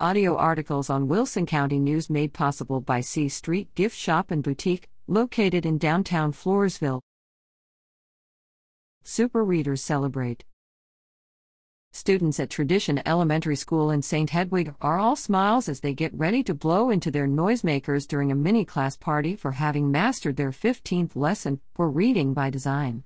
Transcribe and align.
Audio 0.00 0.36
articles 0.36 0.90
on 0.90 1.06
Wilson 1.06 1.46
County 1.46 1.78
News 1.78 2.10
made 2.10 2.32
possible 2.32 2.80
by 2.80 3.00
C 3.00 3.28
Street 3.28 3.72
Gift 3.76 3.96
Shop 3.96 4.32
and 4.32 4.42
Boutique, 4.42 4.88
located 5.06 5.64
in 5.64 5.78
downtown 5.78 6.32
Floresville. 6.32 7.00
Super 9.04 9.44
Readers 9.44 9.82
celebrate. 9.82 10.42
Students 11.92 12.40
at 12.40 12.50
Tradition 12.50 13.00
Elementary 13.06 13.54
School 13.54 13.92
in 13.92 14.02
St. 14.02 14.30
Hedwig 14.30 14.74
are 14.80 14.98
all 14.98 15.14
smiles 15.14 15.68
as 15.68 15.78
they 15.78 15.94
get 15.94 16.12
ready 16.12 16.42
to 16.42 16.54
blow 16.54 16.90
into 16.90 17.12
their 17.12 17.28
noisemakers 17.28 18.08
during 18.08 18.32
a 18.32 18.34
mini 18.34 18.64
class 18.64 18.96
party 18.96 19.36
for 19.36 19.52
having 19.52 19.92
mastered 19.92 20.34
their 20.34 20.50
15th 20.50 21.14
lesson 21.14 21.60
for 21.72 21.88
reading 21.88 22.34
by 22.34 22.50
design. 22.50 23.04